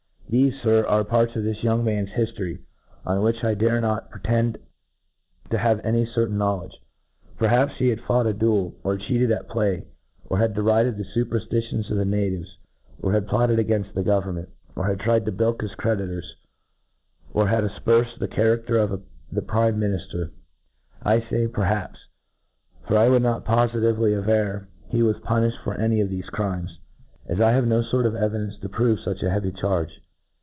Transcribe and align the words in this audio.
T 0.31 0.49
hefe, 0.49 0.61
Sir, 0.63 0.85
are 0.87 1.03
parts 1.03 1.35
of 1.35 1.43
this 1.43 1.61
young 1.61 1.83
man's 1.83 2.11
hiftory, 2.11 2.59
of 3.05 3.21
which 3.21 3.43
I 3.43 3.53
dare 3.53 3.81
not 3.81 4.09
pretend 4.09 4.59
to 5.49 5.57
have 5.57 5.81
any 5.85 6.05
certain 6.05 6.37
knowledge. 6.37 6.71
Perhaps, 7.37 7.73
he 7.79 7.89
had 7.89 7.99
fought 7.99 8.25
a 8.27 8.31
duels— 8.31 8.75
or 8.81 8.93
had 8.95 9.05
cheated 9.05 9.29
at 9.29 9.49
play— 9.49 9.83
or 10.29 10.37
had 10.37 10.53
derided 10.53 10.95
the 10.97 11.03
fuperftitions 11.03 11.91
of 11.91 11.97
the 11.97 12.05
natives— 12.05 12.57
or 13.03 13.11
had 13.11 13.27
plotted 13.27 13.59
againft 13.59 13.93
the 13.93 14.05
government—or 14.05 14.87
had 14.87 15.01
tried 15.01 15.25
to 15.25 15.33
bilk 15.33 15.59
his 15.61 15.75
creditors— 15.75 16.37
or 17.33 17.47
had 17.49 17.65
afperfed 17.65 18.17
the 18.19 18.27
cha» 18.29 18.43
rafter 18.43 18.77
of 18.77 19.03
the 19.33 19.41
prime 19.41 19.81
minifter;— 19.81 20.31
I 21.03 21.19
fay, 21.19 21.49
perhaps 21.49 21.99
j 22.03 22.87
for 22.87 22.97
I 22.97 23.09
would 23.09 23.21
not 23.21 23.43
pofitively 23.43 24.17
aver 24.17 24.69
he 24.87 25.03
was 25.03 25.17
punifhed 25.17 25.19
fof 25.19 25.27
PREFACE. 25.27 25.57
13 25.57 25.63
For 25.65 25.73
any 25.75 25.99
of 25.99 26.07
thefc 26.09 26.27
crimes, 26.31 26.79
as 27.27 27.41
I 27.41 27.51
have 27.51 27.67
no 27.67 27.83
fort 27.91 28.05
of 28.05 28.13
evi* 28.13 28.31
dence 28.31 28.57
to 28.61 28.69
prove 28.69 28.99
fuch 28.99 29.21
a 29.23 29.29
heavy 29.29 29.51
charge. 29.51 29.91